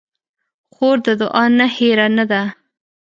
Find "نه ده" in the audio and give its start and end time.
2.17-2.41